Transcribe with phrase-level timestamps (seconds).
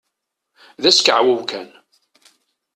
[0.81, 1.69] D askeɛwew kan!